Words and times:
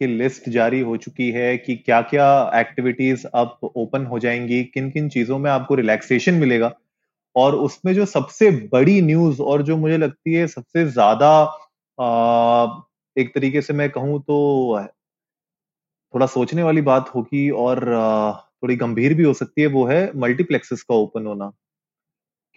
की 0.00 0.06
लिस्ट 0.08 0.48
जारी 0.50 0.80
हो 0.82 0.96
चुकी 0.98 1.30
है 1.32 1.56
कि 1.58 1.76
क्या 1.78 2.00
क्या 2.04 2.28
एक्टिविटीज़ 2.56 3.26
अब 3.34 3.58
ओपन 3.76 4.06
हो 4.06 4.18
जाएँगी 4.18 4.62
किन 4.66 4.90
किन 4.90 5.08
चीज़ों 5.10 5.38
में 5.38 5.50
आपको 5.50 5.74
रिलैक्सेशन 5.76 6.34
मिलेगा। 6.36 6.72
और 7.36 7.54
उसमें 7.56 7.94
जो 7.94 8.04
सबसे 8.06 8.50
बड़ी 8.72 9.00
न्यूज़ 9.02 9.42
और 9.44 9.62
जो 9.64 9.76
मुझे 9.78 9.98
लगती 9.98 10.34
है 10.34 10.46
सबसे 10.48 10.86
ज़्यादा 10.88 11.30
एक 13.16 13.34
तरीके 13.34 13.62
से 13.62 13.72
मैं 13.74 13.88
कहूँ 13.90 14.20
तो 14.22 14.38
थोड़ा 16.14 16.26
सोचने 16.26 16.62
वाली 16.62 16.80
बात 16.82 17.08
होगी 17.14 17.48
और 17.58 17.80
थोड़ी 18.62 18.76
गंभीर 18.76 19.14
भी 19.14 19.22
हो 19.24 19.32
सकती 19.34 19.60
है, 19.62 19.66
वो 19.68 19.84
है 19.86 20.10
मल्टीप्लेक्सेस 20.16 20.82
का 20.82 20.94
ओपन 20.96 21.26
होना। 21.26 21.50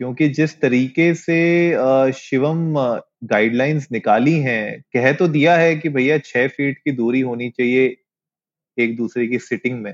क्योंकि 0.01 0.27
जिस 0.29 0.59
तरीके 0.61 1.13
से 1.13 2.11
शिवम 2.11 2.73
गाइडलाइंस 3.23 3.87
निकाली 3.91 4.33
हैं, 4.33 4.81
कह 4.93 5.11
तो 5.13 5.27
दिया 5.27 5.55
है 5.55 5.75
कि 5.75 5.89
भैया 5.89 6.17
छह 6.17 6.47
फीट 6.47 6.77
की 6.77 6.91
दूरी 6.91 7.21
होनी 7.21 7.49
चाहिए 7.49 7.95
एक 8.77 8.95
दूसरे 8.97 9.27
की 9.27 9.39
सिटिंग 9.39 9.81
में। 9.81 9.91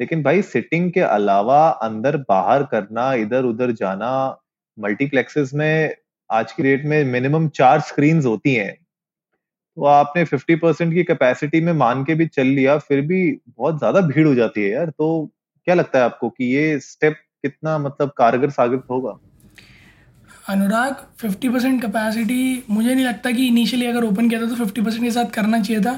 लेकिन 0.00 0.22
भाई 0.22 0.42
सिटिंग 0.42 0.90
के 0.92 1.00
अलावा 1.00 1.68
अंदर 1.68 2.16
बाहर 2.16 2.62
करना, 2.62 3.12
इधर 3.14 3.44
उधर 3.44 3.72
जाना 3.72 4.40
मल्टीप्लेक्सेस 4.78 5.50
में 5.54 5.94
आज 6.30 6.52
की 6.52 6.62
डेट 6.62 6.84
में 6.84 7.04
मिनिमम 7.04 7.48
चार 7.48 7.80
स्क्रीन 7.80 8.22
होती 8.22 8.54
हैं। 8.54 8.72
तो 8.74 9.84
आपने 9.84 10.24
50 10.24 10.56
परसेंट 10.56 10.94
की 10.94 11.04
कैपेसिटी 11.04 11.60
में 11.60 11.72
मान 11.72 12.04
के 12.04 12.14
भी 12.14 12.26
चल 12.26 12.46
लिया, 12.46 12.78
फिर 12.78 13.00
भी 13.00 13.40
बहुत 13.48 13.78
ज़्यादा 13.78 14.00
भीड़ 14.00 14.26
हो 14.26 14.34
जाती 14.34 14.62
है 14.62 14.70
यार। 14.70 14.90
तो 14.90 15.30
क्या 15.66 15.74
लगता 15.74 15.98
है 15.98 16.04
आपको 16.04 16.30
कि 16.30 16.54
ये 16.54 16.78
स्टेप 16.80 17.16
कितना 17.42 17.78
मतलब 17.78 18.12
कारगर 18.16 18.50
साबित 18.50 18.82
होगा? 18.90 19.18
अनुराग 20.44 20.94
50 21.20 21.48
परसेंट 21.52 21.80
कैपेसिटी 21.82 22.62
मुझे 22.70 22.94
नहीं 22.94 23.04
लगता 23.04 23.30
कि 23.30 23.46
इनिशियली 23.46 23.86
अगर 23.86 24.04
ओपन 24.04 24.28
किया 24.28 24.40
था 24.40 24.46
तो 24.46 24.56
50 24.56 24.84
परसेंट 24.84 25.02
के 25.02 25.10
साथ 25.10 25.30
करना 25.34 25.60
चाहिए 25.60 25.82
था। 25.82 25.92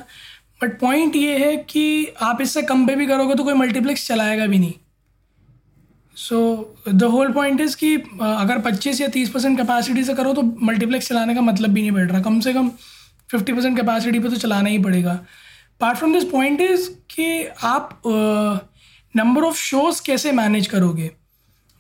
बट 0.62 0.78
पॉइंट 0.80 1.16
ये 1.16 1.38
है 1.38 1.56
कि 1.70 2.06
आप 2.22 2.40
इससे 2.40 2.62
कम 2.62 2.86
पे 2.86 2.94
भी 2.96 3.06
करोगे 3.06 3.34
तो 3.34 3.44
कोई 3.44 3.54
मल्टीप्लेक्स 3.54 4.06
चलाएगा 4.08 4.46
भी 4.46 4.58
नहीं। 4.58 4.72
So 6.16 6.74
the 6.88 7.04
whole 7.04 7.32
point 7.32 7.60
is 7.60 7.76
कि 7.76 7.94
अगर 7.96 8.58
25 8.60 9.00
या 9.00 9.08
30 9.08 9.28
परसेंट 9.28 9.56
कैपेसिटी 9.58 10.04
से 10.04 10.14
करो 10.14 10.32
तो 10.34 10.42
मल्टीप्लेक्स 10.62 11.08
चलाने 11.08 11.34
का 11.34 11.40
मतलब 11.40 11.70
भी 11.70 11.80
नहीं 11.80 11.92
बैठ 11.92 12.10
रहा। 12.10 12.20
कम 12.22 12.38
से 12.40 12.52
कम 12.52 12.70
50 13.30 13.52
परसेंट 13.52 13.76
कैपेसिटी 13.76 14.18
पे 14.18 14.28
तो 14.28 14.36
चलाना 14.36 14.68
ही 14.68 14.78
पड़ेगा। 14.78 15.18
Part 15.80 15.98
from 15.98 16.12
this 16.12 16.24
point 16.24 16.60
is 16.60 16.88
कि 17.10 17.44
आप 17.64 18.00
नंबर 19.14 19.42
ऑफ़ 19.42 19.56
शोज़ 19.58 20.02
कैसे 20.06 20.32
मैनेज 20.32 20.66
करोगे? 20.66 21.10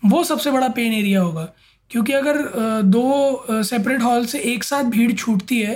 वो 0.02 0.22
सबसे 0.24 0.50
बड़ा 0.50 0.68
पेन 0.70 0.92
एरिया 0.94 1.20
होगा। 1.20 1.48
क्योंकि 1.90 2.12
अगर 2.12 2.38
दो 2.82 3.62
सेपरेट 3.62 4.02
हॉल 4.02 4.26
से 4.26 4.38
एक 4.38 4.64
साथ 4.64 4.84
भीड़ 4.84 5.12
छूटती 5.12 5.60
है 5.60 5.74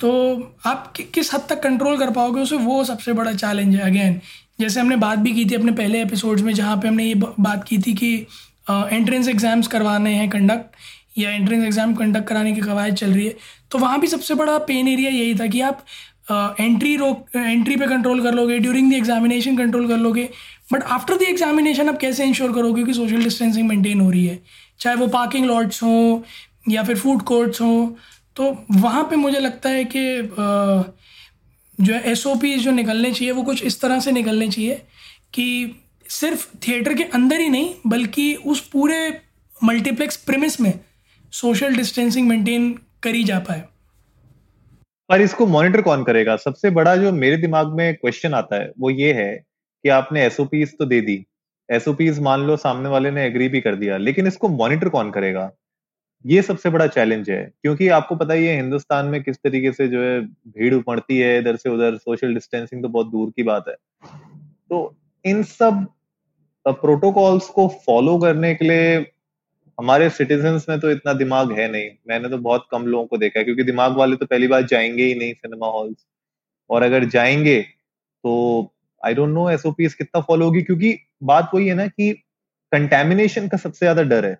तो 0.00 0.10
आप 0.66 0.92
कि, 0.96 1.02
किस 1.02 1.34
हद 1.34 1.40
तक 1.48 1.62
कंट्रोल 1.62 1.98
कर 1.98 2.10
पाओगे 2.10 2.40
उसे? 2.40 2.56
वो 2.56 2.84
सबसे 2.84 3.12
बड़ा 3.12 3.32
चैलेंज 3.32 3.74
है 3.74 3.80
अगेन 3.80 4.20
जैसे 4.60 4.80
हमने 4.80 4.96
बात 4.96 5.18
भी 5.18 5.32
की 5.32 5.44
थी 5.44 5.54
अपने 5.54 5.72
पहले 5.72 6.02
एपिसोड्स 6.02 6.42
में 6.42 6.52
जहाँ 6.54 6.76
पे 6.76 6.88
हमने 6.88 7.04
ये 7.04 7.14
बात 7.40 7.64
की 7.64 7.78
थी 7.78 7.94
कि 7.94 8.14
एंट्रेंस 8.70 9.28
एग्ज़ाम्स 9.28 9.66
करवाने 9.66 10.14
हैं 10.14 10.28
कंडक्ट 10.30 10.76
या 11.18 11.30
एंट्रेंस 11.30 11.64
एग्ज़ाम 11.64 11.94
कंडक्ट 11.94 12.28
कराने 12.28 12.52
की 12.52 12.60
कवायद 12.60 12.94
चल 12.94 13.12
रही 13.12 13.26
है 13.26 13.36
तो 13.70 13.78
वहाँ 13.78 14.00
भी 14.00 14.06
सबसे 14.06 14.34
बड़ा 14.34 14.58
पेन 14.58 14.88
एरिया 14.88 15.10
यही 15.10 15.34
था 15.34 15.46
कि 15.46 15.60
आप 15.60 15.84
एंट्री 16.60 16.96
रोक 16.96 17.26
एंट्री 17.36 17.76
पे 17.76 17.86
कंट्रोल 17.86 18.22
कर 18.22 18.34
लोगे 18.34 18.58
ड्यूरिंग 18.58 18.90
द 18.90 18.94
एग्जामिनेशन 18.94 19.56
कंट्रोल 19.56 19.88
कर 19.88 19.96
लोगे 19.96 20.28
बट 20.72 20.82
आफ्टर 20.82 21.16
द 21.16 21.22
एग्जामिनेशन 21.22 21.88
आप 21.88 21.98
कैसे 21.98 22.24
इंश्योर 22.24 22.52
करोगे 22.52 22.84
कि 22.84 22.94
सोशल 22.94 23.24
डिस्टेंसिंग 23.24 23.68
मेंटेन 23.68 24.00
हो 24.00 24.10
रही 24.10 24.26
है? 24.26 24.38
चाहे 24.80 24.96
वो 24.96 25.06
पार्किंग 25.08 25.46
लॉट्स 25.46 25.82
हों 25.82 26.20
या 26.68 26.82
फिर 26.82 26.98
फ़ूड 26.98 27.22
कोर्ट्स 27.22 27.60
हों 27.60 27.90
तो 28.36 28.44
वहाँ 28.70 29.02
पे 29.04 29.16
मुझे 29.16 29.38
लगता 29.40 29.68
है 29.68 29.84
कि 29.84 30.02
जो 31.78 31.94
है 31.94 32.00
एस 32.02 32.24
जो 32.24 32.70
निकलने 32.70 33.12
चाहिए, 33.12 33.32
वो 33.32 33.42
कुछ 33.42 33.62
इस 33.62 33.80
तरह 33.80 34.00
से 34.00 34.12
निकलने 34.12 34.48
चाहिए 34.48 34.74
कि 35.34 35.76
सिर्फ़ 36.08 36.46
थिएटर 36.68 36.94
के 36.94 37.02
अंदर 37.04 37.40
ही 37.40 37.48
नहीं, 37.48 37.74
बल्कि 37.86 38.34
उस 38.34 38.60
पूरे 38.68 39.20
मल्टीप्लेक्स 39.64 40.16
प्रेमिस 40.16 40.60
में 40.60 40.72
सोशल 41.32 41.76
डिस्टेंसिंग 41.76 42.28
मेंटेन 42.28 42.72
करी 43.02 43.24
जा 43.24 43.38
पाए। 43.38 43.62
पर 45.08 45.20
इसको 45.20 45.46
मॉनिटर 45.46 45.82
कौन 45.82 46.04
करेगा? 46.04 46.36
सबसे 46.36 46.70
बड़ा 46.70 46.96
जो 46.96 47.12
मेरे 47.12 47.36
दिमाग 47.36 47.74
में 47.74 47.94
क्वेश्चन 47.94 48.34
आता 48.34 48.56
है, 48.56 48.70
वो 48.80 48.90
ये 48.90 49.12
है 49.12 49.34
कि 49.36 49.88
आपने 49.88 50.24
एसओपीज 50.26 50.74
तो 50.78 50.84
दे 50.84 51.00
दी। 51.00 51.24
एसओपीज 51.70 52.18
मान 52.20 52.40
लो 52.40 52.56
सामने 52.56 52.88
वाले 52.88 53.10
ने 53.10 53.24
एग्री 53.26 53.48
भी 53.48 53.60
कर 53.60 53.74
दिया, 53.76 53.96
लेकिन 53.98 54.26
इसको 54.26 54.48
मॉनिटर 54.50 54.88
कौन 54.88 55.10
करेगा? 55.10 55.50
ये 56.24 56.42
सबसे 56.42 56.70
बड़ा 56.70 56.86
चैलेंज 56.88 57.30
है, 57.30 57.42
क्योंकि 57.62 57.88
आपको 57.90 58.16
पता 58.16 58.34
ही 58.34 58.46
है, 58.46 58.56
हिंदुस्तान 58.56 59.06
में 59.06 59.22
किस 59.22 59.36
तरीके 59.36 59.72
से 59.72 59.86
जो 59.88 60.02
है 60.02 60.20
भीड़ 60.20 60.74
उमड़ती 60.74 61.18
है, 61.18 61.38
इधर 61.38 61.56
से 61.56 61.70
उधर 61.70 61.96
सोशल 61.98 62.34
डिस्टेंसिंग 62.34 62.82
तो 62.82 62.88
बहुत 62.88 63.10
दूर 63.10 63.30
की 63.30 63.42
बात 63.42 63.68
है। 63.68 63.74
तो 64.70 64.96
इन 65.24 65.42
सब 65.44 65.86
प्रोटोकॉल्स 66.66 67.46
को 67.48 67.66
फॉलो 67.86 68.18
करने 68.18 68.54
के 68.54 68.64
लिए 68.64 68.96
हमारे 69.78 70.08
सिटीजन्स 70.10 70.68
में 70.68 70.78
तो 70.80 70.90
इतना 70.90 71.12
दिमाग 71.12 71.52
है 71.52 71.70
नहीं। 71.72 71.90
मैंने 72.08 72.28
तो 72.28 72.38
बहुत 72.38 72.66
कम 72.70 72.86
लोगों 72.86 73.06
को 73.06 73.16
देखा 73.16 73.38
है, 73.38 73.44
क्योंकि 73.44 73.62
दिमाग 73.64 73.96
वाले 73.96 74.16
तो 74.16 74.26
पहली 74.26 74.48
बार 74.48 74.62
जाएँगे 74.64 75.04
ही 75.04 75.14
नहीं 75.14 75.34
सिनेमा 75.34 75.66
हॉल्स 75.68 76.06
और 76.70 76.82
अगर 76.82 77.04
जाएँगे 77.06 77.60
तो 77.60 78.72
आई 79.02 79.14
डोंट 79.14 79.28
नो 79.28 79.48
एसओपीस 79.50 79.94
कितना 79.94 80.20
फॉलो 80.20 80.44
होगी, 80.44 80.62
क्योंकि 80.62 80.98
बात 81.22 81.50
वही 81.54 81.68
है 81.68 81.74
ना 81.74 81.86
कि 81.88 82.12
कंटेमिनेशन 82.72 83.48
का 83.48 83.56
सबसे 83.58 83.78
ज़्यादा 83.78 84.02
डर 84.04 84.26
है 84.26 84.34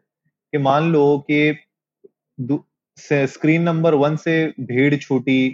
कि 0.53 0.59
मान 0.61 0.93
लो 0.93 1.03
कि 1.31 1.41
स्क्रीन 2.99 3.63
नंबर 3.63 3.95
वन 3.97 4.17
से 4.19 4.35
भीड़ 4.63 4.95
छूटी, 4.97 5.49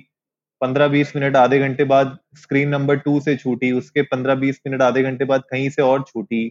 पंद्रह 0.61 0.89
बीस 0.89 1.15
मिनट 1.17 1.37
आधे 1.37 1.59
घंटे 1.61 1.85
बाद 1.87 2.19
स्क्रीन 2.37 2.69
नंबर 2.69 2.97
टू 2.99 3.19
से 3.21 3.37
छूटी, 3.37 3.73
उसके 3.73 4.03
पंद्रह 4.05 4.35
बीस 4.37 4.61
मिनट 4.67 4.83
आधे 4.83 5.03
घंटे 5.03 5.25
बाद 5.27 5.43
कहीं 5.51 5.69
से 5.71 5.83
और 5.83 6.03
छूटी। 6.05 6.49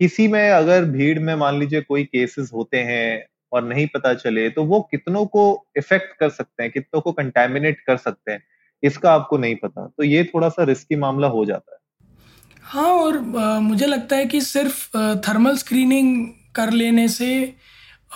किसी 0.00 0.28
में 0.28 0.50
अगर 0.50 0.84
भीड़ 0.86 1.18
में 1.20 1.34
मान 1.36 1.58
लीजिए 1.60 1.80
कोई 1.82 2.04
केसेस 2.06 2.50
होते 2.54 2.78
हैं 2.84 3.26
और 3.52 3.64
नहीं 3.64 3.86
पता 3.94 4.14
चले 4.16 4.48
तो 4.50 4.64
वो 4.66 4.80
कितनों 4.90 5.24
को 5.28 5.44
इफ़ेक्ट 5.78 6.18
कर 6.20 6.30
सकते 6.30 6.62
हैं, 6.62 6.72
कितनों 6.72 7.00
को 7.02 7.12
कंटेमिनेट 7.14 7.80
कर 7.82 7.96
सकते 7.98 8.32
हैं, 8.32 8.42
इसका 8.82 9.12
आपको 9.12 9.38
नहीं 9.38 9.56
पता। 9.56 9.86
तो 9.88 10.04
ये 10.04 10.24
थोड़ा 10.26 10.48
सा 10.50 10.64
रिस्की 10.64 10.96
मामला 10.98 11.28
हो 11.28 11.44
जाता 11.46 11.72
है। 11.72 11.77
हाँ 12.62 12.84
और 12.84 13.36
आ, 13.38 13.60
मुझे 13.60 13.86
लगता 13.86 14.16
है 14.16 14.26
कि 14.26 14.40
सिर्फ़ 14.40 14.96
थर्मल 14.96 15.56
स्क्रीनिंग 15.56 16.26
कर 16.54 16.70
लेने 16.70 17.08
से 17.08 17.54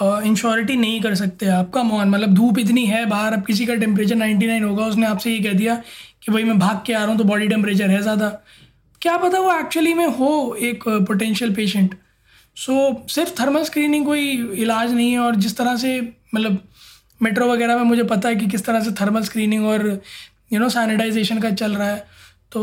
इंश्योरिटी 0.03 0.76
नहीं 0.76 1.00
कर 1.00 1.14
सकते 1.14 1.47
आपका 1.47 1.82
मोहन 1.82 2.08
मतलब 2.08 2.34
धूप 2.34 2.58
इतनी 2.58 2.86
है 2.86 3.06
बाहर 3.06 3.32
अब 3.32 3.42
किसी 3.47 3.66
का 3.66 3.75
टेम्परेचर 3.75 4.14
99 4.16 4.62
होगा 4.62 4.86
उसने 4.86 5.06
आपसे 5.06 5.32
ये 5.32 5.38
कह 5.41 5.53
दिया 5.53 5.75
कि 6.22 6.32
भाई 6.32 6.44
मैं 6.44 6.58
भाग 6.58 6.82
के 6.86 6.92
आ 6.92 6.98
रहा 6.98 7.08
हूँ 7.08 7.19
तो 7.19 7.25
बॉडी 7.25 7.48
टेम्परेचर 7.48 7.91
है 7.91 8.03
ज़्यादा। 8.03 8.28
क्या 9.03 9.16
पता 9.16 9.38
वो 9.38 9.60
एक्चुअली 9.60 9.94
में 9.94 10.06
हो 10.06 10.56
एक 10.60 10.84
पोटेंशियल 10.88 11.54
पेशेंट 11.54 11.94
सो 12.56 13.06
सिर्फ़ 13.09 13.42
थर्मल 13.42 13.64
स्क्रीनिंग 13.64 14.06
कोई 14.06 14.30
इलाज 14.54 14.92
नहीं 14.92 15.12
है 15.12 15.19
और 15.19 15.36
जिस 15.36 15.56
तरह 15.56 15.76
से 15.76 16.00
मतलब 16.34 16.59
मेट्रो 17.22 17.53
वगैरह 17.53 17.76
में 17.76 17.84
मुझे 17.84 18.03
पता 18.03 18.28
है 18.28 18.36
कि 18.36 18.47
किस 18.47 18.64
तरह 18.64 18.80
से 18.80 18.91
थर्मल 18.91 19.22
स्क्रीनिंग 19.22 19.66
और 19.66 20.03
यू 20.53 20.60
नो 20.60 20.69
सैनिटाइजेशन 20.69 21.41
का 21.41 21.50
चल 21.50 21.74
रहा 21.74 21.88
है 21.88 22.06
तो 22.53 22.62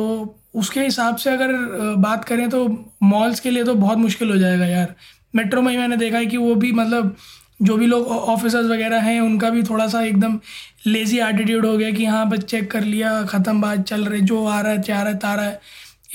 उसके 0.53 0.81
हिसाब 0.81 1.15
से 1.15 1.29
अगर 1.29 1.53
बात 1.97 2.25
करें 2.25 2.49
तो 2.49 2.67
मॉल्स 3.03 3.39
के 3.39 3.51
लिए 3.51 3.63
तो 3.63 3.75
बहुत 3.75 3.97
मुश्किल 3.97 4.29
हो 4.29 4.37
जाएगा 4.37 4.65
यार। 4.65 4.95
मेट्रो 5.33 5.61
में 5.61 5.71
ही 5.71 5.77
मैंने 5.77 5.97
देखा 5.97 6.17
है 6.17 6.25
कि 6.25 6.37
वो 6.37 6.55
भी 6.55 6.71
मतलब 6.71 7.15
जो 7.61 7.75
भी 7.77 7.85
लोग 7.87 8.07
ऑफिसर्स 8.07 8.65
वगैरह 8.67 9.01
हैं 9.01 9.19
उनका 9.21 9.49
भी 9.49 9.63
थोड़ा 9.63 9.87
सा 9.87 10.01
एकदम 10.01 10.39
लेज़ी 10.87 11.19
एटीट्यूड 11.19 11.65
हो 11.65 11.77
गया 11.77 11.89
कि 11.91 12.05
हाँ 12.05 12.27
बस 12.29 12.43
चेक 12.43 12.69
कर 12.71 12.83
लिया 12.83 13.21
ख़त्म 13.23 13.61
बात 13.61 13.83
चल 13.83 14.05
रही 14.05 14.21
जो 14.21 14.45
आ 14.45 14.59
रहा 14.61 14.71
है 14.71 14.81
चाह 14.81 15.01
रहा 15.01 15.11
है 15.11 15.17
तारा 15.19 15.43
है। 15.43 15.59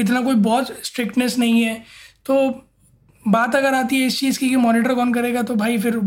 इतना 0.01 0.21
कोई 0.21 0.35
बहुत 0.45 0.73
स्ट्रिक्टनेस 0.85 1.39
नहीं 1.39 1.63
है। 1.63 1.75
तो 2.27 2.35
बात 3.25 3.55
अगर 3.57 3.75
आती 3.75 4.01
है 4.01 4.07
इस 4.07 4.19
चीज़ 4.21 4.39
की 4.39 4.49
कि 4.51 4.57
मॉनिटर 4.57 4.95
कौन 4.95 5.13
करेगा 5.15 5.43
तो 5.43 5.55
भाई 5.55 5.79
फिर 5.79 5.97
आ, 5.97 6.01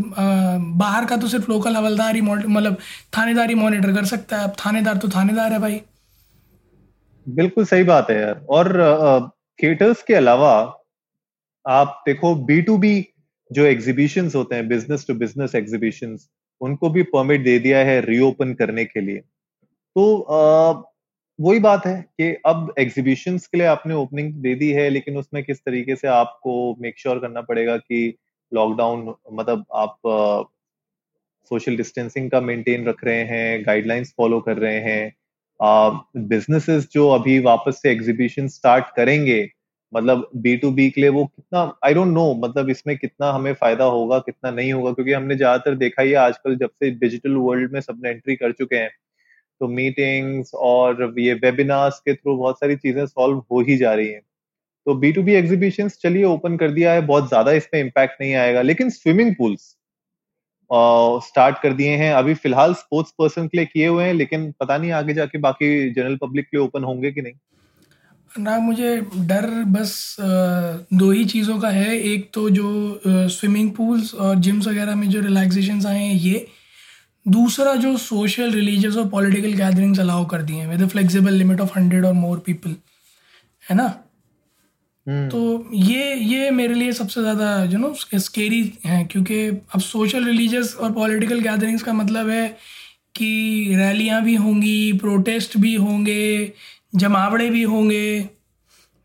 बाहर 0.58 1.04
का 1.04 1.16
तो 1.16 1.28
सिर्फ़ 1.28 1.50
लोकल 1.50 1.76
हवलदार 1.76 2.14
ही 2.14 2.20
मतलब 2.20 2.76
थानेदार 3.18 3.48
ही 3.48 3.54
मॉनिटर 3.54 3.92
कर 3.94 4.04
सकता 4.06 4.36
है। 4.36 4.44
अब 4.44 4.54
थानेदार 4.66 4.96
तो 4.96 5.08
थानेदार 5.08 5.52
है 5.52 5.58
भाई। 5.58 5.80
बिल्कुल 7.28 7.64
सही 7.64 7.82
बात 7.84 8.10
है 8.10 8.16
यार। 8.20 8.44
और 8.50 9.30
थिएटर्स 9.58 10.02
के 10.02 10.14
अलावा 10.14 10.52
आप 11.64 12.02
देखो 12.06 12.34
बी 12.46 12.60
टू 12.62 12.76
बी 12.78 13.06
जो 13.50 13.64
एग्जीबिशंस 13.64 14.34
होते 14.34 14.54
हैं 14.54 14.68
बिज़नेस 14.68 15.06
टू 15.08 15.14
बिज़नेस 15.14 15.54
एग्जीबिशंस 15.54 16.28
उनको 16.60 16.90
भी 16.90 17.02
परमिट 17.12 17.44
दे 17.44 17.58
दिया 17.58 17.78
है 17.78 18.00
रीओपन 18.00 18.54
करने 18.54 18.84
के 18.84 19.00
लिए। 19.00 19.18
तो 19.18 20.04
वही 21.38 21.58
बात 21.60 21.86
है 21.86 22.00
कि 22.20 22.30
अब 22.46 22.72
एग्जीबिशंस 22.78 23.46
के 23.46 23.58
लिए 23.58 23.66
आपने 23.66 23.94
ओपनिंग 23.94 24.32
दे 24.42 24.54
दी 24.54 24.70
है, 24.72 24.88
लेकिन 24.90 25.16
उसमें 25.16 25.42
किस 25.44 25.60
तरीके 25.60 25.96
से 25.96 26.08
आपको 26.08 26.76
मेक 26.80 26.98
श्योर 26.98 27.14
sure 27.14 27.26
करना 27.26 27.40
पड़ेगा 27.40 27.76
कि 27.76 28.14
लॉकडाउन 28.52 29.14
मतलब 29.32 29.64
आप 29.74 29.98
सोशल 31.50 31.76
डिस्टेंसिंग 31.76 32.30
का 32.30 32.40
मेंटेन 32.40 32.86
रख 32.86 33.04
रहे 33.04 33.22
हैं 33.24 33.66
गाइडलाइंस 33.66 34.12
फॉलो 34.16 34.40
कर 34.40 34.56
रहे 34.58 34.80
हैं 34.80 35.12
बिजनेसेस 35.60 36.84
uh, 36.84 36.92
जो 36.92 37.08
अभी 37.08 37.38
वापस 37.38 37.80
से 37.82 37.90
एग्जीबिशन 37.90 38.48
स्टार्ट 38.48 38.84
करेंगे 38.96 39.48
मतलब 39.92 40.28
बी 40.36 40.56
टू 40.56 40.70
बी 40.70 40.90
के 40.90 41.00
लिए 41.00 41.10
वो 41.10 41.24
कितना 41.24 41.60
आई 41.84 41.94
डोंट 41.94 42.08
नो 42.08 42.34
मतलब 42.34 42.70
इसमें 42.70 42.96
कितना 42.98 43.30
हमें 43.32 43.52
फ़ायदा 43.54 43.84
होगा 43.84 44.18
कितना 44.18 44.50
नहीं 44.50 44.72
होगा 44.72 44.92
क्योंकि 44.92 45.12
हमने 45.12 45.36
ज़्यादातर 45.36 45.74
देखा 45.74 46.02
ही 46.02 46.14
आजकल 46.14 46.56
जब 46.56 46.70
से 46.70 46.90
डिजिटल 46.90 47.36
वर्ल्ड 47.36 47.72
में 47.72 47.80
सबने 47.80 48.10
एंट्री 48.10 48.36
कर 48.36 48.52
चुके 48.52 48.76
हैं 48.76 48.90
तो 49.60 49.68
मीटिंग्स 49.68 50.54
और 50.54 51.14
ये 51.18 51.34
वेबिनार्स 51.34 52.00
के 52.00 52.14
थ्रू 52.14 52.36
बहुत 52.36 52.58
सारी 52.58 52.76
चीज़ें 52.76 53.06
सॉल्व 53.06 53.38
हो 53.52 53.60
ही 53.60 53.76
जा 53.76 53.94
रही 53.94 54.08
हैं। 54.08 54.20
तो 54.86 54.94
बी 54.94 55.12
टू 55.12 55.22
बी 55.22 55.34
एग्जीबिशन 55.34 55.88
चलिए 55.88 56.24
ओपन 56.24 56.56
कर 56.56 56.70
दिया 56.70 56.92
है 56.92 57.00
बहुत 57.00 57.28
ज़्यादा 57.28 57.52
इसमें 57.52 57.80
इम्पैक्ट 57.80 58.20
नहीं 58.20 58.34
आएगा 58.34 58.62
लेकिन 58.62 58.90
स्विमिंग 58.90 59.34
पूल्स 59.36 59.76
स्टार्ट 60.70 61.58
कर 61.62 61.72
दिए 61.72 61.96
हैं। 61.96 62.12
अभी 62.14 62.34
फ़िलहाल 62.36 62.74
स्पोर्ट्स 62.74 63.10
पर्सन 63.18 63.46
के 63.48 63.58
लिए 63.58 63.66
किए 63.66 63.86
हुए 63.86 64.04
हैं, 64.04 64.14
लेकिन 64.14 64.50
पता 64.60 64.76
नहीं 64.78 64.90
आगे 64.92 65.14
जाके 65.14 65.38
बाकी 65.38 65.90
जनरल 65.90 66.16
पब्लिक 66.16 66.44
के 66.44 66.56
लिए 66.56 66.64
ओपन 66.66 66.84
होंगे 66.84 67.12
कि 67.12 67.22
नहीं। 67.22 67.32
ना, 68.30 68.58
मुझे 68.58 68.96
डर 69.18 69.46
बस 69.66 70.16
दो 70.20 71.10
ही 71.10 71.24
चीज़ों 71.24 71.58
का 71.58 71.68
है। 71.70 71.98
एक 72.00 72.28
तो 72.34 72.48
जो 72.50 73.00
स्विमिंग 73.06 73.70
पूल्स 73.70 74.14
और 74.14 74.34
जिम्स 74.36 74.66
वगैरह 74.68 74.94
में 74.94 75.08
जो 75.10 75.20
रिलैक्सेशन 75.20 75.86
आए 75.86 76.02
हैं, 76.02 76.14
ये। 76.14 76.46
दूसरा 77.26 77.74
जो 77.76 77.96
सोशल 77.96 78.52
रिलीजियस 78.52 78.96
और 78.96 79.08
पॉलिटिकल 79.08 79.52
गैदरिंग्स 79.54 80.00
अलाउ 80.00 80.26
कर 80.26 80.42
दिए 80.42 80.56
हैं 80.56 80.68
with 80.68 80.88
flexible 80.88 81.32
limit 81.34 81.60
of 81.60 81.78
hundred 81.78 82.04
और 82.04 82.12
मोर 82.12 82.38
पीपल 82.46 82.74
है 83.64 83.76
ना। 83.76 83.88
तो 85.08 85.68
ये 85.74 86.14
ये 86.14 86.50
मेरे 86.50 86.74
लिए 86.74 86.92
सबसे 86.92 87.20
ज़्यादा 87.20 87.62
यू 87.64 87.78
नो 87.78 87.92
स्केरी 87.94 88.60
है, 88.84 89.04
क्योंकि 89.04 89.46
अब 89.74 89.80
सोशल 89.80 90.24
रिलीजियस 90.24 90.74
और 90.76 90.92
पॉलिटिकल 90.92 91.40
गैदरिंग्स 91.40 91.82
का 91.82 91.92
मतलब 91.92 92.28
है 92.28 92.48
कि 93.16 93.74
रैलियाँ 93.76 94.22
भी 94.24 94.34
होंगी 94.36 94.92
प्रोटेस्ट 94.94 95.56
भी 95.58 95.74
होंगे, 95.76 96.52
जमावड़े 96.94 97.48
भी 97.50 97.62
होंगे, 97.64 98.28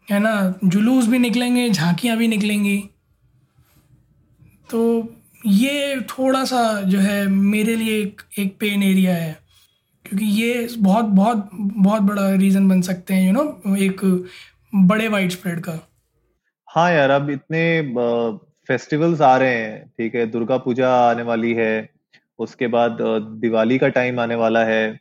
है 0.08 0.20
ना? 0.20 0.60
जुलूस 0.66 1.08
भी 1.08 1.20
निकलेंगे, 1.20 1.70
झांकियाँ 1.70 2.18
भी 2.18 2.28
निकलेंगी। 2.28 2.78
तो 4.70 5.14
ये 5.46 6.00
थोड़ा 6.10 6.44
सा 6.46 6.82
जो 6.82 7.00
है 7.00 7.26
मेरे 7.28 7.76
लिए 7.76 8.02
एक 8.02 8.22
एक 8.40 8.56
पेन 8.60 8.84
एरिया 8.84 9.16
है, 9.16 9.38
क्योंकि 10.06 10.26
ये 10.26 10.68
बहुत 10.78 11.06
बहुत 11.06 11.50
बहुत 11.54 12.02
बड़ा 12.02 12.30
रीज़न 12.36 12.68
बन 12.70 12.82
सकते 12.82 13.14
हैं 13.14 13.28
यू 13.28 13.34
नो 13.34 13.76
एक 13.78 14.02
बड़े 14.74 15.08
वाइड 15.08 15.32
स्प्रेड 15.32 15.60
का। 15.60 15.80
हाँ 16.74 16.92
यार, 16.92 17.10
अब 17.10 17.30
इतने 17.30 17.60
फेस्टिवल्स 18.70 19.22
आ 19.22 19.36
रहे 19.38 19.56
हैं, 19.56 19.88
ठीक 19.90 20.16
है, 20.16 20.26
दुर्गा 20.28 20.58
पूजा 20.58 20.90
आने 21.00 21.24
वाली 21.24 21.54
है, 21.54 21.90
उसके 22.40 22.68
बाद 22.68 22.98
दिवाली 23.42 23.78
का 23.78 23.88
टाइम 23.90 24.20
आने 24.20 24.36
वाला 24.36 24.64
है 24.66 24.92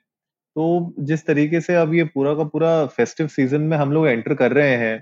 तो 0.57 0.95
जिस 1.01 1.27
तरीके 1.27 1.61
से 1.61 1.75
अब 1.77 1.95
ये 1.95 2.05
पूरा 2.07 2.35
का 2.35 2.45
पूरा 2.47 2.71
फेस्टिव 2.89 3.29
सीज़न 3.29 3.61
में 3.63 3.77
हम 3.79 3.93
लोग 3.93 4.07
एंटर 4.09 4.35
कर 4.35 4.53
रहे 4.53 4.77
हैं 4.77 4.99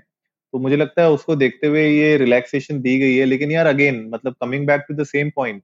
तो 0.53 0.59
मुझे 0.59 0.77
लगता 0.77 1.01
है 1.01 1.09
उसको 1.11 1.35
देखते 1.35 1.67
हुए 1.67 1.85
ये 1.87 2.15
रिलैक्सेशन 2.17 2.81
दी 2.81 2.97
गई 2.99 3.15
है, 3.15 3.25
लेकिन 3.25 3.51
यार 3.51 3.67
अगेन 3.67 4.09
मतलब 4.13 4.35
coming 4.41 4.67
back 4.67 4.85
to 4.89 4.93
the 4.95 5.05
same 5.05 5.29
point 5.35 5.61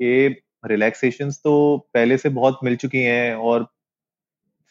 कि 0.00 0.42
रिलैक्सेशन 0.66 1.30
तो 1.44 1.54
पहले 1.94 2.18
से 2.18 2.28
बहुत 2.30 2.58
मिल 2.64 2.76
चुकी 2.76 3.02
हैं, 3.02 3.34
और 3.34 3.66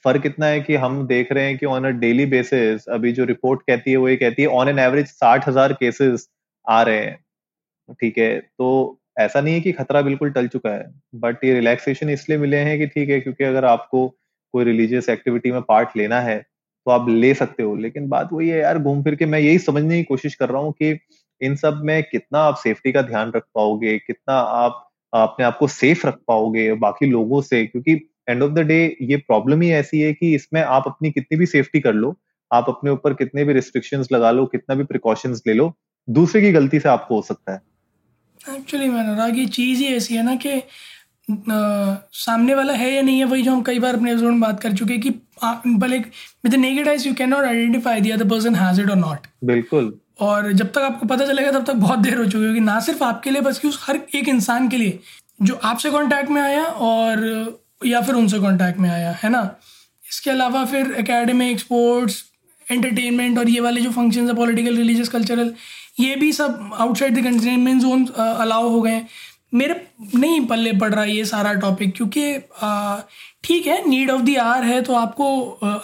फ़र्क 0.05 0.25
इतना 0.25 0.45
है 0.45 0.61
कि 0.61 0.75
हम 0.77 1.05
देख 1.07 1.31
रहे 1.31 1.45
हैं 1.45 1.57
कि 1.57 1.65
ऑन 1.67 1.85
अ 1.85 1.89
डेली 1.99 2.25
बेसिस 2.27 2.87
अभी 2.89 3.11
जो 3.13 3.25
रिपोर्ट 3.25 3.61
कहती 3.61 3.91
है, 3.91 3.97
वो 3.97 4.09
ये 4.09 4.15
कहती 4.17 4.41
है 4.41 4.47
ऑन 4.49 4.69
एन 4.69 4.79
एवरेज 4.79 5.07
साठ 5.07 5.47
हज़ार 5.47 5.73
केसेस 5.73 6.27
आ 6.67 6.81
रहे 6.83 6.97
हैं। 6.97 7.17
ठीक 7.93 8.17
है? 8.17 8.39
तो 8.39 8.99
ऐसा 9.19 9.41
नहीं 9.41 9.53
है 9.53 9.61
कि 9.61 9.71
खतरा 9.73 10.01
बिल्कुल 10.01 10.29
टल 10.31 10.47
चुका 10.47 10.69
है 10.69 10.85
बट 11.17 11.43
ये 11.45 11.53
रिलैक्सेशन 11.53 12.09
इसलिए 12.09 12.37
मिले 12.39 12.57
हैं 12.59 12.77
कि 12.79 12.87
ठीक 12.87 13.09
है, 13.09 13.19
क्योंकि 13.19 13.43
अगर 13.43 13.65
आपको 13.65 14.07
कोई 14.53 14.63
रिलीजियस 14.65 15.09
एक्टिविटी 15.09 15.51
में 15.51 15.61
पार्ट 15.63 15.97
लेना 15.97 16.19
है 16.21 16.37
तो 16.87 16.91
आप 16.91 17.09
ले 17.09 17.33
सकते 17.33 17.63
हो। 17.63 17.75
लेकिन 17.77 18.07
बात 18.09 18.29
वही 18.33 18.49
है 18.49 18.59
यार, 18.59 18.79
घूम 18.79 19.03
फिर 19.03 19.15
के 19.15 19.25
मैं 19.25 19.39
यही 19.39 19.59
समझने 19.59 19.97
की 19.97 20.03
कोशिश 20.03 20.35
कर 20.35 20.49
रहा 20.49 20.61
हूँ 20.61 20.71
कि 20.73 20.97
इन 21.41 21.55
सब 21.55 21.81
में 21.85 22.01
कितना 22.03 22.39
आप 22.41 22.55
सेफ्टी 22.57 22.91
का 22.91 23.01
ध्यान 23.03 23.31
रख 23.35 23.43
पाओगे, 23.55 23.97
कितना 23.99 24.33
आप 24.33 24.89
अपने 25.13 25.45
आप 25.45 25.57
को 25.57 25.67
सेफ़ 25.69 26.05
रख 26.07 26.17
पाओगे 26.27 26.71
बाकी 26.75 27.05
लोगों 27.05 27.41
से, 27.41 27.65
क्योंकि 27.65 27.95
एंड 28.27 28.43
ऑफ़ 28.43 28.51
द 28.51 28.59
डे 28.59 28.97
ये 29.01 29.17
प्रॉब्लम 29.17 29.61
ही 29.61 29.71
ऐसी 29.71 29.99
है 29.99 30.13
कि 30.13 30.33
इसमें 30.35 30.61
आप 30.61 30.83
अपनी 30.87 31.11
कितनी 31.11 31.37
भी 31.37 31.45
सेफ्टी 31.45 31.79
कर 31.79 31.93
लो 31.93 32.15
आप 32.51 32.65
अपने 32.69 32.91
ऊपर 32.91 33.13
कितने 33.13 33.43
भी 33.43 33.53
रिस्ट्रिक्शंस 33.53 34.11
लगा 34.11 34.31
लो 34.31 34.45
कितना 34.45 34.75
भी 34.75 34.83
प्रिकॉशंस 34.83 35.41
ले 35.47 35.53
लो 35.53 35.73
दूसरे 36.07 36.41
की 36.41 36.51
गलती 36.51 36.79
से 36.79 36.89
आपको 36.89 37.15
हो 37.15 37.21
सकता 37.21 37.53
है। 37.53 37.61
एक्चुअली 38.55 38.89
मैंने 38.89 39.39
ये 39.39 39.45
चीज़ 39.45 39.79
ही 39.79 39.85
ऐसी 39.95 40.15
है 40.15 40.23
ना 40.23 40.35
कि 40.35 40.61
सामने 41.29 42.55
वाला 42.55 42.73
है 42.73 42.91
या 42.91 43.01
नहीं 43.01 43.19
है 43.19 43.25
वही 43.25 43.41
जो 43.41 43.51
हम 43.51 43.61
कई 43.61 43.79
बार 43.79 43.95
अपने 43.95 44.11
एपिसोड 44.11 44.31
में 44.31 44.39
बात 44.39 44.59
कर 44.59 44.73
चुके 44.73 44.93
हैं 44.93 45.01
कि 45.01 45.09
भले 45.77 45.97
with 45.97 46.55
naked 46.55 46.87
eyes 46.87 47.07
you 47.07 47.13
can 47.13 47.29
not 47.29 47.45
identify 47.45 48.01
the 48.01 48.11
other 48.11 48.29
person 48.29 48.55
has 48.55 48.81
it 48.81 48.89
और 48.89 48.95
नॉट 48.95 49.27
बिल्कुल। 49.43 49.93
और 50.21 50.51
जब 50.51 50.71
तक 50.71 50.81
आपको 50.81 51.07
पता 51.07 51.25
चलेगा 51.25 51.51
तब 51.51 51.65
तक 51.65 51.73
बहुत 51.75 51.99
देर 51.99 52.17
हो 52.17 52.25
चुकी 52.25 52.45
होगी 52.45 52.59
ना 52.59 52.79
सिर्फ़ 52.79 53.03
आपके 53.03 53.31
लिए 53.31 53.41
बस 53.41 53.59
कि 53.59 53.67
उस 53.67 53.79
हर 53.87 53.99
एक 54.15 54.27
इंसान 54.29 54.67
के 54.69 54.77
लिए 54.77 54.99
जो 55.41 55.59
आपसे 55.63 55.91
कांटेक्ट 55.91 56.29
में 56.29 56.41
आया 56.41 56.63
और 56.63 57.21
या 57.85 58.01
फिर 58.01 58.15
उनसे 58.15 58.39
कांटेक्ट 58.39 58.79
में 58.79 58.89
आया, 58.89 59.11
है 59.23 59.29
ना? 59.29 59.41
इसके 60.09 60.29
अलावा 60.31 60.63
फिर 60.65 60.95
एकेडमिक 60.99 61.59
स्पोर्ट्स 61.59 62.23
एंटरटेनमेंट 62.71 63.37
और 63.39 63.49
ये 63.49 63.59
वाले 63.59 63.81
जो 63.81 63.91
फ़ंक्शन 63.91 64.27
है 64.27 64.33
पॉलिटिकल 64.35 64.77
रिलीजियस 64.77 65.09
कल्चरल 65.09 65.53
ये 65.99 66.15
भी 66.15 66.31
सब 66.33 66.69
outside 66.73 67.19
the 67.19 67.23
containment 67.23 67.81
zone 67.81 68.05
allow 68.17 68.69
हो 68.69 68.81
गए 68.81 69.01
मेरे 69.53 69.75
नहीं 70.15 70.39
पल्ले 70.45 70.71
पड़ 70.73 70.93
रहा 70.93 71.03
ये 71.03 71.25
सारा 71.25 71.53
टॉपिक 71.53 71.93
क्योंकि 71.97 72.23
ठीक 73.43 73.67
है 73.67 73.87
नीड 73.89 74.09
ऑफ़ 74.09 74.21
द 74.21 74.37
आर 74.37 74.63
है 74.63 74.81
तो 74.81 74.93
आपको 74.93 75.27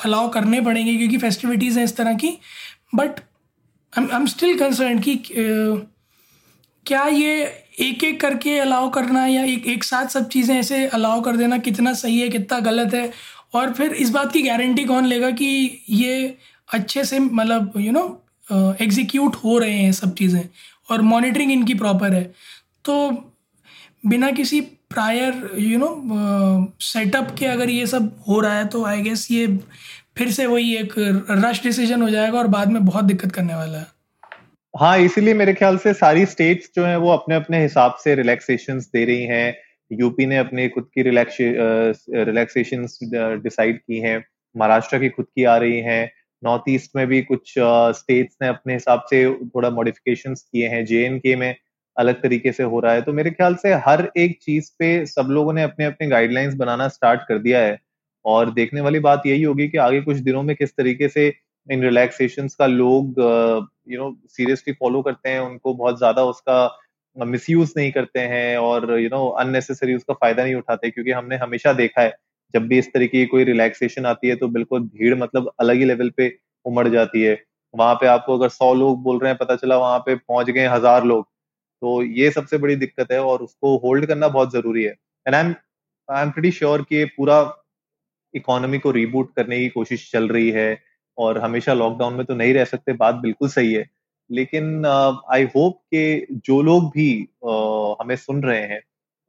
अलाउ 0.05 0.29
करने 0.29 0.61
पड़ेंगे 0.61 0.95
क्योंकि 0.97 1.17
फेस्टिविटीज़ 1.17 1.77
हैं 1.77 1.85
इस 1.85 1.95
तरह 1.95 2.13
की। 2.13 2.31
But 2.95 3.19
I 3.93 4.05
am 4.13 4.25
still 4.25 4.57
concern 4.59 4.99
कि 4.99 5.15
क्या 6.85 7.03
ये 7.05 7.45
एक 7.79 8.03
एक 8.03 8.19
करके 8.21 8.57
अलाउ 8.59 8.89
करना 8.91 9.25
या 9.27 9.43
एक 9.45 9.67
एक 9.67 9.83
साथ 9.83 10.07
सब 10.09 10.27
चीज़ें 10.29 10.55
ऐसे 10.55 10.85
अलाउ 10.87 11.21
कर 11.21 11.37
देना 11.37 11.57
कितना 11.59 11.93
सही 11.95 12.19
है, 12.19 12.29
कितना 12.29 12.59
गलत 12.61 12.93
है। 12.93 13.11
और 13.53 13.73
फिर 13.73 13.93
इस 13.95 14.09
बात 14.09 14.31
की 14.33 14.41
गारंटी 14.41 14.83
कौन 14.85 15.05
लेगा 15.05 15.29
कि 15.31 15.83
ये 15.89 16.37
अच्छे 16.69 17.03
से 17.05 17.19
मतलब 17.19 17.73
यू 17.77 17.91
नो 17.91 18.75
एग्जीक्यूट 18.81 19.35
हो 19.35 19.57
रहे 19.57 19.73
हैं 19.73 19.91
सब 19.91 20.13
चीज़ें 20.15 20.43
और 20.89 21.01
मॉनिटरिंग 21.03 21.51
इनकी 21.51 21.73
प्रॉपर 21.75 22.13
है। 22.13 22.23
तो 22.85 23.09
बिना 24.05 24.31
किसी 24.31 24.61
प्रायर 24.61 25.49
यू 25.59 25.77
नो 25.79 26.71
सेटअप 26.81 27.35
के 27.39 27.45
अगर 27.45 27.69
ये 27.69 27.87
सब 27.87 28.11
हो 28.27 28.39
रहा 28.39 28.53
है 28.53 28.65
तो 28.67 28.83
आई 28.85 29.01
गेस 29.01 29.27
ये 29.31 29.47
फिर 30.17 30.31
से 30.31 30.45
वही 30.45 30.75
एक 30.75 30.93
रश 31.29 31.61
डिसीज़न 31.63 32.01
हो 32.01 32.09
जाएगा 32.09 32.37
और 32.39 32.47
बाद 32.49 32.71
में 32.71 32.85
बहुत 32.85 33.05
दिक्कत 33.05 33.31
करने 33.31 33.55
वाला 33.55 33.77
है। 33.77 33.87
हाँ 34.73 34.97
इसीलिए 34.99 35.33
मेरे 35.33 35.53
ख्याल 35.53 35.77
से 35.77 35.93
सारी 35.93 36.25
स्टेट्स 36.25 36.69
जो 36.75 36.83
हैं, 36.85 36.97
वो 36.97 37.09
अपने 37.11 37.35
अपने 37.35 37.61
हिसाब 37.61 37.95
से 38.03 38.13
रिलैक्सेशन 38.15 38.79
दे 38.79 39.03
रही 39.05 39.23
हैं। 39.23 39.55
यूपी 39.91 40.25
ने 40.25 40.37
अपने 40.37 40.67
खुद 40.69 40.89
की 40.93 41.01
रिलैक्सेशन 41.03 42.85
डिसाइड 43.43 43.77
की 43.79 43.99
हैं। 43.99 44.23
महाराष्ट्र 44.55 44.99
की 44.99 45.09
खुद 45.09 45.25
की 45.35 45.43
आ 45.43 45.57
रही 45.57 45.79
हैं। 45.79 46.11
नॉर्थ 46.43 46.63
ईस्ट 46.69 46.91
में 46.95 47.05
भी 47.07 47.21
कुछ 47.21 47.53
स्टेट्स 47.99 48.37
ने 48.41 48.47
अपने 48.47 48.73
हिसाब 48.73 49.03
से 49.09 49.23
थोड़ा 49.33 49.69
मॉडिफिकेशन 49.69 50.33
किए 50.33 50.67
हैं। 50.67 50.85
जे 50.85 51.07
के 51.19 51.35
में 51.35 51.55
अलग 51.97 52.21
तरीके 52.23 52.51
से 52.51 52.63
हो 52.63 52.79
रहा 52.79 52.93
है। 52.93 53.01
तो 53.01 53.13
मेरे 53.13 53.31
ख्याल 53.31 53.55
से 53.55 53.73
हर 53.87 54.09
एक 54.17 54.37
चीज़ 54.41 54.71
पे 54.79 55.05
सब 55.05 55.27
लोगों 55.29 55.53
ने 55.53 55.63
अपने 55.63 55.85
अपने 55.85 56.07
गाइडलाइंस 56.07 56.53
बनाना 56.55 56.87
स्टार्ट 56.87 57.21
कर 57.27 57.37
दिया 57.37 57.59
है। 57.59 57.77
और 58.25 58.51
देखने 58.53 58.81
वाली 58.81 58.99
बात 58.99 59.21
यही 59.25 59.43
होगी 59.43 59.67
कि 59.69 59.77
आगे 59.77 60.01
कुछ 60.01 60.17
दिनों 60.17 60.43
में 60.43 60.55
किस 60.55 60.71
तरीके 60.77 61.07
से 61.09 61.33
इन 61.71 61.81
रिलैक्सेशन 61.83 62.47
का 62.59 62.65
लोग 62.65 63.19
यू 63.89 63.99
नो 63.99 64.15
सीरियसली 64.27 64.73
फॉलो 64.75 65.01
करते 65.01 65.29
हैं, 65.29 65.39
उनको 65.39 65.73
बहुत 65.73 65.97
ज़्यादा 65.97 66.23
उसका 66.25 66.77
मिस 67.17 67.49
नहीं 67.49 67.91
करते 67.91 68.19
हैं 68.21 68.57
और 68.59 68.99
यू 68.99 69.09
नो 69.09 69.27
अननेसेसरी 69.39 69.95
उसका 69.95 70.13
फ़ायदा 70.15 70.43
नहीं 70.43 70.55
उठाते 70.55 70.89
क्योंकि 70.91 71.11
हमने 71.11 71.37
हमेशा 71.37 71.73
देखा 71.73 72.01
है, 72.01 72.13
जब 72.53 72.67
भी 72.67 72.77
इस 72.79 72.91
तरीके 72.93 73.19
की 73.19 73.25
कोई 73.27 73.43
रिलैक्सेशन 73.45 74.05
आती 74.05 74.27
है 74.27 74.35
तो 74.35 74.47
बिल्कुल 74.49 74.81
भीड़ 74.83 75.15
मतलब 75.17 75.51
अलग 75.59 75.75
ही 75.75 75.85
लेवल 75.85 76.09
पे 76.17 76.31
उमड़ 76.65 76.87
जाती 76.87 77.21
है। 77.23 77.37
वहाँ 77.73 77.95
पे 77.95 78.07
आपको 78.07 78.37
अगर 78.37 78.49
सौ 78.49 78.73
लोग 78.73 79.01
बोल 79.03 79.19
रहे 79.19 79.31
हैं, 79.31 79.37
पता 79.37 79.55
चला 79.55 79.77
वहाँ 79.77 79.99
पे 79.99 80.15
पहुँच 80.17 80.49
गए 80.49 80.65
हज़ार 80.67 81.03
लोग 81.05 81.25
तो 81.81 82.01
ये 82.03 82.29
सबसे 82.31 82.57
बड़ी 82.57 82.75
दिक्कत 82.75 83.11
है 83.11 83.19
और 83.21 83.41
उसको 83.43 83.75
होल्ड 83.77 84.05
करना 84.05 84.27
बहुत 84.29 84.51
ज़रूरी 84.53 84.83
है। 84.83 84.95
And 85.25 85.35
I 85.35 85.41
am 85.41 85.53
I 86.09 86.23
am 86.23 86.31
pretty 86.31 86.51
sure 86.51 86.81
कि 86.81 87.03
पूरा 87.17 87.37
इकोनॉमी 88.33 88.79
को 88.79 88.91
रीबूट 88.91 89.33
करने 89.35 89.59
की 89.59 89.69
कोशिश 89.69 90.11
चल 90.11 90.27
रही 90.27 90.49
है। 90.51 90.71
और 91.19 91.37
हमेशा 91.37 91.73
लॉकडाउन 91.73 92.13
में 92.13 92.25
तो 92.25 92.35
नहीं 92.35 92.53
रह 92.53 92.65
सकते 92.65 92.93
बात 92.93 93.15
बिल्कुल 93.15 93.49
सही 93.49 93.73
है। 93.73 93.85
लेकिन 94.31 94.85
आई 95.31 95.45
uh, 95.45 95.55
होप 95.55 95.77
कि 95.93 96.27
जो 96.45 96.61
लोग 96.61 96.89
भी 96.89 97.07
uh, 97.47 97.95
हमें 98.01 98.15
सुन 98.15 98.43
रहे 98.43 98.61
हैं 98.61 98.81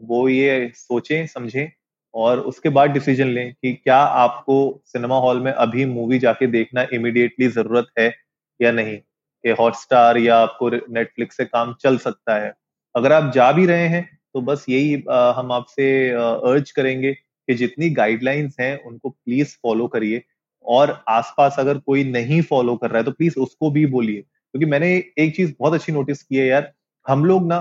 वो 0.02 0.28
ये 0.28 0.70
सोचें 0.75 1.26
समझें 1.26 1.70
और 2.14 2.40
उसके 2.40 2.68
बाद 2.68 2.90
डिसीज़न 2.90 3.28
लें 3.28 3.52
कि 3.52 3.73
क्या 3.75 3.97
आपको 3.97 4.56
सिनेमा 4.87 5.18
हॉल 5.20 5.40
में 5.40 5.52
अभी 5.52 5.85
मूवी 5.87 6.18
जाके 6.18 6.47
देखना 6.47 6.87
इमिडिएटली 6.92 7.49
ज़रूरत 7.49 7.87
है 7.99 8.14
या 8.62 8.73
नहीं? 8.73 8.97
कि 9.44 9.50
हॉटस्टार 9.50 10.18
या 10.18 10.37
आपको 10.37 10.70
नेटफ्लिक्स 10.70 11.37
से 11.37 11.44
काम 11.44 11.75
चल 11.80 11.99
सकता 11.99 12.38
है। 12.38 12.52
अगर 12.94 13.12
आप 13.12 13.32
जा 13.32 13.52
भी 13.52 13.66
रहे 13.66 13.87
हैं 13.88 14.09
तो 14.35 14.40
बस 14.40 14.64
यही 14.68 14.94
हम 15.37 15.52
आपसे 15.52 15.87
अर्ज़ 16.11 16.73
करेंगे 16.76 17.12
कि 17.14 17.54
जितनी 17.54 17.90
गाइडलाइंस 17.90 18.56
हैं 18.61 18.85
उनको 18.85 19.09
प्लीज़ 19.11 19.56
फॉलो 19.62 19.87
करिए। 19.87 20.23
और 20.64 21.04
आसपास 21.08 21.56
अगर 21.58 21.78
कोई 21.78 22.04
नहीं 22.04 22.40
फॉलो 22.42 22.76
कर 22.76 22.90
रहा 22.90 22.98
है 22.98 23.04
तो 23.04 23.12
प्लीज़ 23.12 23.38
उसको 23.40 23.70
भी 23.70 23.86
बोलिए। 23.86 24.20
क्योंकि 24.20 24.66
तो 24.66 24.70
मैंने 24.70 24.92
एक 25.18 25.34
चीज़ 25.36 25.52
बहुत 25.60 25.74
अच्छी 25.74 25.92
नोटिस 25.92 26.22
की 26.22 26.36
है 26.36 26.46
यार, 26.46 26.72
हम 27.06 27.24
लोग 27.24 27.46
ना 27.48 27.56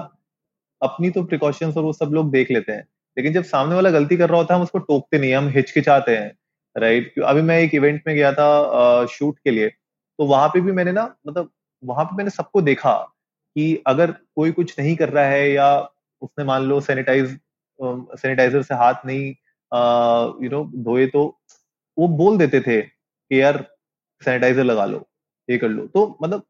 अपनी 0.81 1.09
तो 1.09 1.23
प्रिकॉशंस 1.23 1.77
और 1.77 1.83
वो 1.83 1.93
सब 1.93 2.11
लोग 2.13 2.31
देख 2.31 2.51
लेते 2.51 2.71
हैं, 2.71 2.87
लेकिन 3.17 3.33
जब 3.33 3.43
सामने 3.43 3.75
वाला 3.75 3.89
गलती 3.91 4.17
कर 4.17 4.29
रहा 4.29 4.37
होता 4.37 4.53
है, 4.53 4.59
हम 4.59 4.63
उसको 4.63 4.79
टोकते 4.79 5.19
नहीं 5.19 5.33
हम 5.33 5.47
हिचकिचाते 5.49 6.17
हैं 6.17 6.31
राइट 6.75 7.19
अभी 7.25 7.41
मैं 7.41 7.59
एक 7.59 7.75
इवेंट 7.75 8.01
में 8.07 8.15
गया 8.15 8.31
था 8.33 9.05
शूट 9.05 9.39
के 9.43 9.51
लिए 9.51 9.69
तो 9.69 10.25
वहाँ 10.25 10.49
पे 10.49 10.61
भी 10.61 10.71
मैंने 10.71 10.91
ना 10.91 11.15
मतलब 11.27 11.51
वहाँ 11.83 12.05
पे 12.05 12.15
मैंने 12.15 12.29
सबको 12.29 12.61
देखा 12.61 12.93
कि 13.55 13.83
अगर 13.87 14.11
कोई 14.11 14.51
कुछ 14.51 14.75
नहीं 14.79 14.95
कर 14.95 15.09
रहा 15.09 15.25
है 15.25 15.51
या 15.51 15.69
उसने 16.21 16.45
मान 16.45 16.63
लो 16.63 16.79
सैनिटाइज 16.81 17.37
सैनिटाइजर 17.79 18.61
से 18.61 18.75
हाथ 18.75 19.05
नहीं 19.05 19.27
यू 20.43 20.49
नो 20.49 20.63
धोए 20.83 21.07
तो 21.07 21.23
वो 21.99 22.07
बोल 22.17 22.37
देते 22.37 22.59
थे 22.61 22.81
कि 22.81 23.41
यार 23.41 23.65
सैनिटाइजर 24.21 24.63
लगा 24.63 24.85
लो, 24.85 25.07
ये 25.49 25.57
कर 25.57 25.69
लो। 25.69 25.85
तो 25.87 26.17
मतलब 26.23 26.43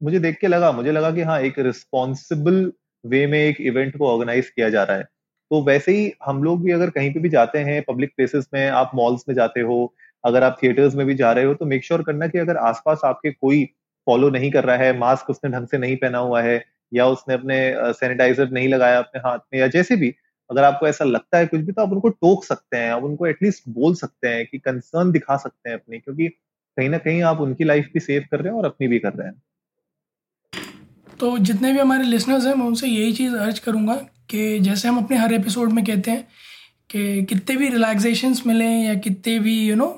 मुझे 0.00 0.18
देख 0.20 0.38
के 0.40 0.46
लगा, 0.46 0.72
मुझे 0.72 0.92
लगा 0.92 1.10
कि 1.10 1.22
हाँ 1.22 1.40
एक 1.40 1.58
रिस्पॉन्सिबल 1.58 2.72
वे 3.04 3.26
में 3.26 3.38
एक 3.38 3.60
इवेंट 3.62 3.96
को 3.98 4.08
ऑर्गेनाइज 4.08 4.48
किया 4.50 4.68
जा 4.70 4.82
रहा 4.84 4.96
है। 4.96 5.04
तो 5.50 5.62
वैसे 5.64 5.92
ही 5.92 6.12
हम 6.24 6.42
लोग 6.44 6.62
भी 6.64 6.72
अगर 6.72 6.90
कहीं 6.90 7.12
पे 7.14 7.20
भी 7.20 7.28
जाते 7.28 7.58
हैं 7.60 7.82
पब्लिक 7.84 8.12
प्लेसेस 8.16 8.46
में, 8.54 8.68
आप 8.68 8.90
मॉल्स 8.94 9.24
में 9.28 9.34
जाते 9.34 9.60
हो, 9.60 9.94
अगर 10.24 10.42
आप 10.42 10.58
थिएटर्स 10.62 10.94
में 10.94 11.06
भी 11.06 11.14
जा 11.14 11.32
रहे 11.32 11.44
हो 11.44 11.54
तो 11.54 11.66
मेक 11.66 11.84
श्योर 11.84 12.00
sure 12.00 12.06
करना 12.06 12.26
कि 12.26 12.38
अगर 12.38 12.56
आसपास 12.58 13.00
आपके 13.04 13.30
कोई 13.32 13.64
फॉलो 14.06 14.30
नहीं 14.30 14.50
कर 14.50 14.64
रहा 14.64 14.76
है 14.76 14.98
मास्क 14.98 15.30
उसने 15.30 15.50
ढंग 15.50 15.66
से 15.66 15.78
नहीं 15.78 15.96
पहना 15.96 16.18
हुआ 16.18 16.42
है, 16.42 16.64
या 16.92 17.06
उसने 17.06 17.34
अपने 17.34 17.58
सैनिटाइजर 17.94 18.50
नहीं 18.50 18.68
लगाया 18.68 18.98
अपने 18.98 19.20
हाथ 19.20 19.38
में, 19.52 19.60
या 19.60 19.66
जैसे 19.68 19.96
भी 19.96 20.14
अगर 20.50 20.64
आपको 20.64 20.86
ऐसा 20.88 21.04
लगता 21.04 21.38
है 21.38 21.46
कुछ 21.46 21.60
भी 21.60 21.72
तो 21.72 21.82
आप 21.82 21.92
उनको 21.92 22.08
टोक 22.08 22.44
सकते 22.44 22.76
हैं, 22.76 22.90
आप 22.92 23.02
उनको 23.04 23.26
एटलीस्ट 23.26 23.62
बोल 23.70 23.94
सकते 23.94 24.28
हैं 24.28 24.46
कि 24.46 24.58
कंसर्न 24.58 25.10
दिखा 25.12 25.36
सकते 25.38 25.70
हैं 25.70 25.76
अपनी, 25.76 25.98
क्योंकि 25.98 26.28
कहीं 26.28 26.88
ना 26.88 26.98
कहीं 26.98 27.22
आप 27.24 27.40
उनकी 27.40 27.64
लाइफ 27.64 27.88
भी 27.94 28.00
सेव 28.00 28.24
कर 28.30 28.40
रहे 28.40 28.52
हैं 28.52 28.58
और 28.58 28.66
अपनी 28.66 28.88
भी 28.88 28.98
कर 28.98 29.12
रहे 29.12 29.26
हैं। 29.26 29.42
तो 31.20 31.36
जितने 31.40 31.72
भी 31.72 31.78
हमारे 31.78 32.04
लिसनर्स 32.04 32.46
हैं, 32.46 32.54
मैं 32.54 32.66
उनसे 32.66 32.86
यही 32.88 33.12
चीज़ 33.12 33.34
अर्ज़ 33.36 33.60
करूँगा 33.60 33.94
कि 34.30 34.58
जैसे 34.60 34.88
हम 34.88 34.98
अपने 34.98 35.16
हर 35.16 35.32
एपिसोड 35.34 35.72
में 35.72 35.84
कहते 35.84 36.10
हैं 36.10 36.26
कि 36.90 37.22
कितने 37.24 37.56
भी 37.56 37.68
रिलैक्सेशंस 37.68 38.42
मिलें 38.46 38.84
या 38.84 38.94
कितने 39.00 39.38
भी 39.38 39.54
you 39.64 39.76
know 39.76 39.88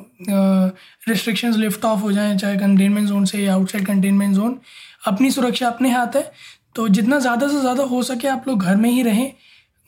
restrictions 1.09 1.57
lift 1.57 1.85
off 1.85 2.01
हो 2.01 2.13
जाएँ, 2.13 2.37
चाहे 2.37 2.57
कंटेनमेंट 2.59 3.09
जोन 3.09 3.25
से 3.25 3.39
या 3.39 3.55
आउटसाइड 3.55 3.87
कंटेनमेंट 3.87 4.35
जोन 4.35 4.59
अपनी 5.07 5.31
सुरक्षा 5.31 5.69
अपने 5.69 5.91
हाथ 5.91 6.17
है। 6.17 6.31
तो 6.75 6.89
जितना 6.91 7.19
ज़्यादा 7.19 7.49
से 7.49 7.61
ज़्यादा 7.61 7.83
हो 7.85 8.03
सके 8.03 8.29
आप 8.29 8.49
लोग 8.49 8.63
घर 8.63 8.77
में 8.77 8.91
ही 8.91 9.03
रहें 9.03 9.33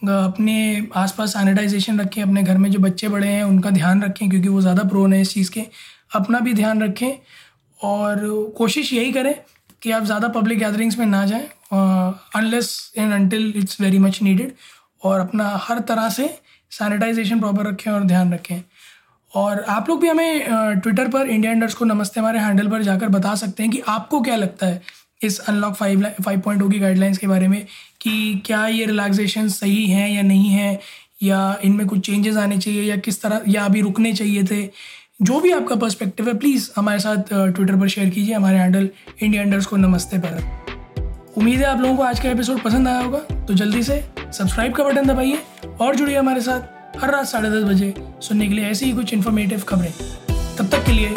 अपने 0.09 0.89
आसपास 0.97 1.33
सैनिटाइजेशन 1.33 2.01
रखें, 2.01 2.23
अपने 2.23 2.43
घर 2.43 2.59
में 2.59 2.71
जो 2.71 2.79
बच्चे 2.81 3.09
बड़े 3.09 3.29
हैं, 3.29 3.43
उनका 3.45 3.71
ध्यान 3.71 4.03
रखें, 4.03 4.29
क्योंकि 4.29 4.49
वो 4.49 4.61
ज़्यादा 4.61 4.83
प्रोन 4.85 5.13
है 5.13 5.21
इस 5.21 5.33
चीज़ 5.35 5.51
के। 5.51 5.65
अपना 6.15 6.41
भी 6.41 6.55
ध्यान 6.55 6.83
रखें 6.83 7.13
और 7.81 8.21
कोशिश 8.59 8.93
यही 8.93 9.13
करें 9.13 9.35
कि 9.83 9.91
आप 9.91 10.05
ज़्यादा 10.05 10.29
पब्लिक 10.31 10.59
गैदरिंग्स 10.59 10.99
में 10.99 11.07
ना 11.07 11.25
जाएँ 11.27 11.47
unless 12.37 12.93
and 12.99 13.13
until 13.13 13.53
it's 13.57 13.81
very 13.81 13.99
much 13.99 14.23
needed 14.23 14.53
और 15.03 15.21
अपना 15.21 15.49
हर 15.63 15.79
तरह 15.89 16.09
से 16.11 16.29
सैनिटाइजेशन 16.73 17.41
प्रॉपर 17.41 17.67
रखें 17.67 17.91
और 17.93 18.05
ध्यान 18.05 18.33
रखें। 18.35 18.61
और 19.35 19.61
आप 19.69 19.89
लोग 19.89 20.01
भी 20.01 20.09
हमें 20.09 20.81
ट्विटर 20.81 21.09
पर 21.09 21.29
इंडिया 21.29 21.53
इंडर्स 21.53 21.75
को 21.75 21.85
नमस्ते 21.85 22.21
हमारे 22.21 22.39
हैंडल 22.39 22.69
पर 22.69 22.83
जाकर 22.83 23.09
बता 23.11 23.35
सकते 23.37 23.63
हैं 23.63 23.73
कि 23.73 23.81
आपको 23.89 24.21
क्या 24.21 24.37
लगता 24.37 24.67
है। 24.67 24.81
इस 25.23 25.39
अनलॉक 25.39 25.75
फाइव 25.75 26.07
फाइव 26.25 26.41
पॉइंट 26.41 26.73
की 26.73 26.79
गाइडलाइंस 26.79 27.19
के 27.19 27.27
बारे 27.27 27.49
में 27.49 27.67
कि 28.01 28.43
क्या 28.47 28.67
ये 28.67 28.87
रिलैक्सेशन 28.87 29.49
सही 29.49 29.87
हैं 29.87 30.09
या 30.11 30.23
नहीं 30.23 30.49
है? 30.49 30.81
या 31.23 31.59
इनमें 31.65 31.87
कुछ 31.87 32.07
चेंजेस 32.07 32.37
आने 32.37 32.59
चाहिए 32.59 32.83
या 32.83 32.97
किस 32.97 33.23
तरह 33.23 33.41
या 33.49 33.65
अभी 33.65 33.81
रुकने 33.81 34.13
चाहिए 34.13 34.43
थे? 34.43 34.71
जो 35.23 35.41
भी 35.41 35.51
आपका 35.51 35.75
पर्सपेक्टिव 35.75 36.29
है 36.29 36.39
प्लीज़ 36.39 36.71
हमारे 36.77 36.99
साथ 36.99 37.17
ट्विटर 37.33 37.77
पर 37.77 37.89
शेयर 37.89 38.11
कीजिए। 38.11 38.35
हमारे 38.35 38.59
हैंडल 38.59 38.89
इंडिया 39.23 39.43
इंडर्स 39.43 39.67
को 39.67 39.77
नमस्ते 39.77 40.19
पर। 40.19 40.43
उम्मीद 41.37 41.59
है 41.59 41.65
आप 41.65 41.81
लोगों 41.81 41.97
को 41.97 42.03
आज 42.03 42.21
का 42.21 42.31
एपिसोड 42.31 42.63
पसंद 42.63 42.89
आया 42.89 43.01
होगा। 43.01 43.19
तो 43.19 43.55
जल्दी 43.55 43.83
से 43.83 44.05
सब्सक्राइब 44.33 44.73
का 44.73 44.85
बटन 44.85 45.07
दबाइए 45.07 45.39
और 45.81 45.97
जुड़िए 45.97 46.17
हमारे 46.17 46.41
साथ 46.41 47.03
हर 47.03 47.11
रात 47.11 47.27
साढ़े 47.27 47.51
दस 47.51 47.65
बजे 47.65 47.95
सुनने 48.21 48.49
के 48.49 48.55
लिए 48.55 48.65
ऐसी 48.65 48.87
ही 48.87 48.93
कुछ 48.93 49.15
इन्फॉर्मेटिव 49.15 49.61
खबरें। 49.61 49.93
तब 50.59 50.69
तक 50.69 50.85
के 50.87 50.93
लिए 50.93 51.15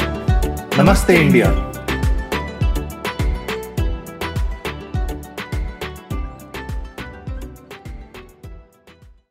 नमस्ते 0.83 1.21
इंडिया 1.21 1.51